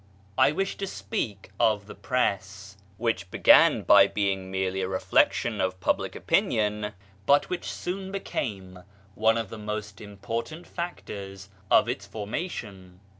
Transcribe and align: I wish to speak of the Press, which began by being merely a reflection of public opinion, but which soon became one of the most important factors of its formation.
I 0.35 0.51
wish 0.51 0.77
to 0.77 0.87
speak 0.87 1.51
of 1.59 1.85
the 1.85 1.93
Press, 1.93 2.75
which 2.97 3.29
began 3.29 3.83
by 3.83 4.07
being 4.07 4.49
merely 4.49 4.81
a 4.81 4.87
reflection 4.87 5.61
of 5.61 5.79
public 5.79 6.15
opinion, 6.15 6.93
but 7.27 7.51
which 7.51 7.71
soon 7.71 8.11
became 8.11 8.79
one 9.13 9.37
of 9.37 9.49
the 9.51 9.59
most 9.59 10.01
important 10.01 10.65
factors 10.65 11.49
of 11.69 11.87
its 11.87 12.07
formation. 12.07 12.99